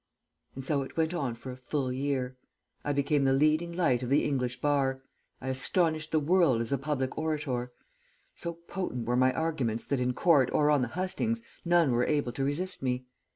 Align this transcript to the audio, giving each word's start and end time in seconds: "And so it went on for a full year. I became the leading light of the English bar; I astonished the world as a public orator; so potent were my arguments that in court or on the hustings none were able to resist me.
"And 0.55 0.63
so 0.63 0.81
it 0.81 0.97
went 0.97 1.13
on 1.13 1.35
for 1.35 1.51
a 1.51 1.55
full 1.55 1.91
year. 1.93 2.35
I 2.83 2.91
became 2.91 3.23
the 3.23 3.33
leading 3.33 3.71
light 3.71 4.01
of 4.01 4.09
the 4.09 4.25
English 4.25 4.59
bar; 4.59 5.03
I 5.39 5.49
astonished 5.49 6.09
the 6.11 6.19
world 6.19 6.59
as 6.59 6.71
a 6.71 6.79
public 6.79 7.19
orator; 7.19 7.71
so 8.33 8.53
potent 8.55 9.05
were 9.05 9.15
my 9.15 9.31
arguments 9.31 9.85
that 9.85 9.99
in 9.99 10.13
court 10.13 10.49
or 10.53 10.71
on 10.71 10.81
the 10.81 10.87
hustings 10.87 11.43
none 11.63 11.91
were 11.91 12.03
able 12.05 12.31
to 12.31 12.43
resist 12.43 12.81
me. 12.81 13.05